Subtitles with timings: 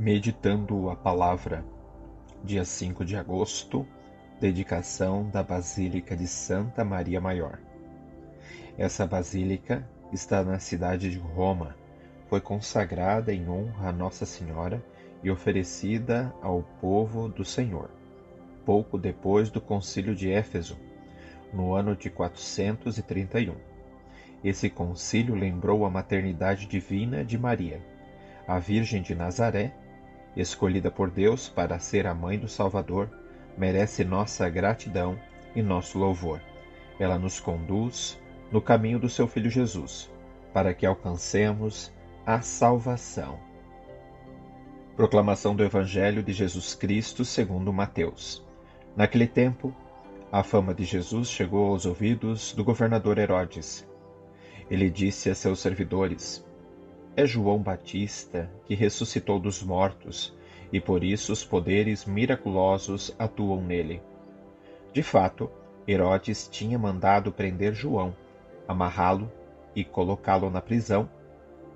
[0.00, 1.62] Meditando a Palavra,
[2.42, 3.86] dia 5 de agosto,
[4.40, 7.58] dedicação da Basílica de Santa Maria Maior.
[8.78, 11.76] Essa basílica está na cidade de Roma,
[12.30, 14.82] foi consagrada em honra a Nossa Senhora
[15.22, 17.90] e oferecida ao povo do Senhor,
[18.64, 20.78] pouco depois do Concílio de Éfeso,
[21.52, 23.54] no ano de 431.
[24.42, 27.82] Esse concílio lembrou a maternidade divina de Maria,
[28.48, 29.74] a Virgem de Nazaré
[30.36, 33.10] escolhida por Deus para ser a mãe do Salvador,
[33.56, 35.18] merece nossa gratidão
[35.54, 36.40] e nosso louvor.
[36.98, 38.18] Ela nos conduz
[38.50, 40.10] no caminho do seu Filho Jesus,
[40.52, 41.92] para que alcancemos
[42.26, 43.38] a salvação.
[44.96, 48.44] Proclamação do Evangelho de Jesus Cristo segundo Mateus.
[48.96, 49.74] Naquele tempo,
[50.30, 53.88] a fama de Jesus chegou aos ouvidos do governador Herodes.
[54.70, 56.44] Ele disse a seus servidores:
[57.20, 60.34] é João Batista que ressuscitou dos mortos,
[60.72, 64.00] e por isso os poderes miraculosos atuam nele.
[64.92, 65.50] De fato,
[65.86, 68.16] Herodes tinha mandado prender João,
[68.66, 69.30] amarrá-lo
[69.76, 71.10] e colocá-lo na prisão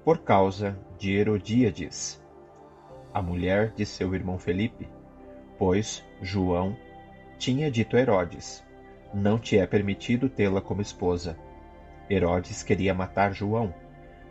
[0.03, 2.23] por causa de Herodíades,
[3.13, 4.89] a mulher de seu irmão Felipe,
[5.59, 6.75] pois João
[7.39, 8.65] tinha dito a Herodes:
[9.13, 11.37] Não te é permitido tê-la como esposa.
[12.09, 13.75] Herodes queria matar João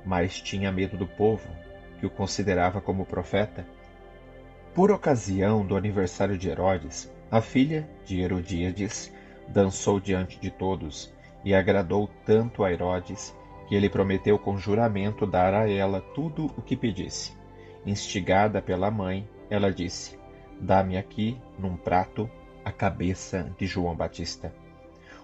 [0.06, 1.50] mas tinha medo do povo,
[2.00, 3.66] que o considerava como profeta.
[4.74, 9.14] Por ocasião do aniversário de Herodes, a filha de Herodíades
[9.48, 13.36] dançou diante de todos e agradou tanto a Herodes
[13.68, 17.34] que ele prometeu com juramento dar a ela tudo o que pedisse.
[17.86, 20.18] Instigada pela mãe, ela disse:
[20.60, 22.30] Dá-me aqui, num prato,
[22.64, 24.54] a cabeça de João Batista.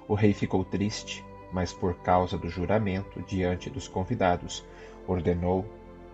[0.07, 4.65] O rei ficou triste mas por causa do juramento diante dos convidados,
[5.07, 5.65] ordenou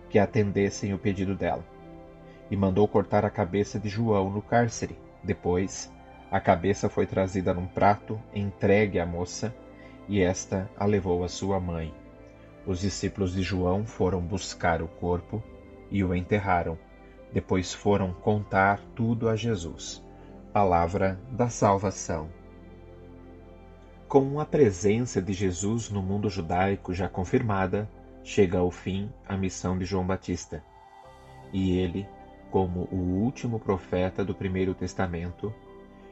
[0.10, 1.66] que atendessem o pedido dela.
[2.50, 4.98] E mandou cortar a cabeça de João no cárcere.
[5.24, 5.92] Depois,
[6.32, 9.54] a cabeça foi trazida num prato, entregue à moça,
[10.08, 11.94] e esta a levou à sua mãe.
[12.66, 15.44] Os discípulos de João foram buscar o corpo
[15.92, 16.78] e o enterraram.
[17.32, 20.04] Depois foram contar tudo a Jesus.
[20.54, 22.30] Palavra da salvação.
[24.08, 27.90] Com a presença de Jesus no mundo judaico já confirmada,
[28.24, 30.64] chega ao fim a missão de João Batista.
[31.52, 32.08] E ele,
[32.52, 35.52] como o último profeta do Primeiro Testamento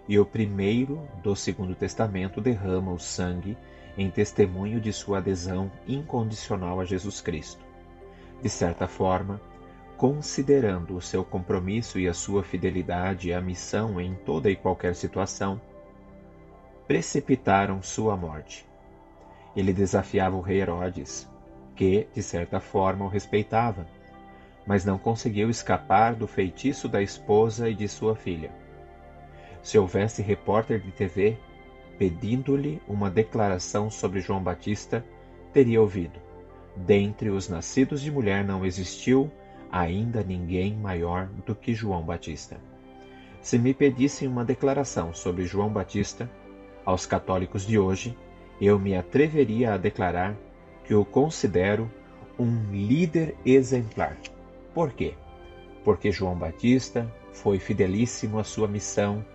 [0.08, 3.56] e o primeiro do Segundo Testamento, derrama o sangue
[3.96, 7.64] em testemunho de sua adesão incondicional a Jesus Cristo.
[8.42, 9.40] De certa forma,
[9.98, 15.62] considerando o seu compromisso e a sua fidelidade à missão em toda e qualquer situação,
[16.88, 18.66] precipitaram sua morte.
[19.56, 21.30] Ele desafiava o rei Herodes,
[21.76, 23.88] que, de certa forma, o respeitava,
[24.66, 28.52] mas não conseguiu escapar do feitiço da esposa e de sua filha.
[29.62, 31.38] Se houvesse repórter de TV
[31.98, 35.06] pedindo-lhe uma declaração sobre João Batista,
[35.54, 36.20] teria ouvido:
[36.76, 39.32] Dentre os nascidos de mulher não existiu
[39.72, 42.58] ainda ninguém maior do que João Batista.
[43.42, 46.30] Se me pedissem uma declaração sobre João Batista,
[46.86, 48.18] aos católicos de hoje,
[48.60, 50.36] eu me atreveria a declarar
[50.84, 51.90] que o considero
[52.38, 54.18] um líder exemplar.
[54.74, 55.14] Por quê?
[55.84, 59.26] Porque João Batista foi fidelíssimo à sua missão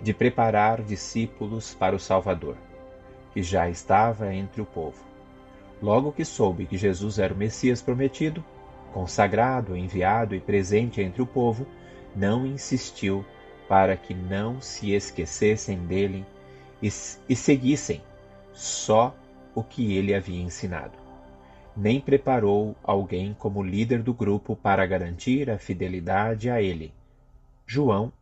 [0.00, 2.56] de preparar discípulos para o Salvador,
[3.32, 5.02] que já estava entre o povo.
[5.80, 8.44] Logo que soube que Jesus era o Messias prometido,
[8.92, 11.66] consagrado, enviado e presente entre o povo,
[12.14, 13.24] não insistiu
[13.68, 16.26] para que não se esquecessem dele
[16.82, 16.88] e,
[17.28, 18.02] e seguissem
[18.52, 19.14] só
[19.54, 20.98] o que ele havia ensinado.
[21.76, 26.92] Nem preparou alguém como líder do grupo para garantir a fidelidade a ele.
[27.66, 28.12] João,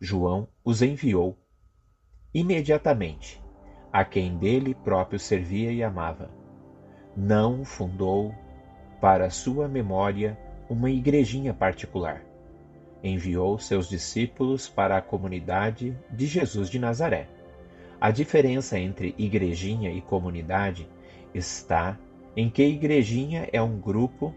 [0.00, 1.36] João os enviou
[2.32, 3.42] imediatamente
[3.92, 6.30] a quem dele próprio servia e amava.
[7.16, 8.34] Não fundou
[9.00, 10.38] para sua memória
[10.68, 12.22] uma igrejinha particular.
[13.02, 17.28] Enviou seus discípulos para a comunidade de Jesus de Nazaré
[18.02, 20.88] a diferença entre igrejinha e comunidade
[21.32, 21.96] está
[22.36, 24.34] em que igrejinha é um grupo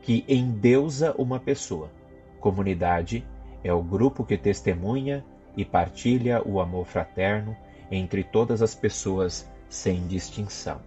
[0.00, 1.90] que endeusa uma pessoa.
[2.38, 3.26] Comunidade
[3.64, 5.24] é o grupo que testemunha
[5.56, 7.56] e partilha o amor fraterno
[7.90, 10.80] entre todas as pessoas sem distinção.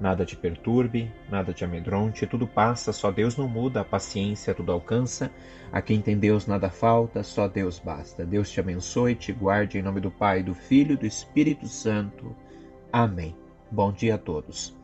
[0.00, 4.72] Nada te perturbe, nada te amedronte, tudo passa, só Deus não muda, a paciência tudo
[4.72, 5.30] alcança.
[5.70, 8.24] A quem tem Deus nada falta, só Deus basta.
[8.24, 12.34] Deus te abençoe, te guarde em nome do Pai, do Filho e do Espírito Santo.
[12.90, 13.36] Amém.
[13.70, 14.79] Bom dia a todos.